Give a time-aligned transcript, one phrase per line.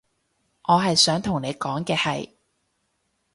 [0.63, 2.31] 我係想同你講嘅係